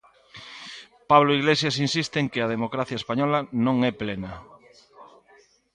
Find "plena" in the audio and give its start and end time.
4.01-4.31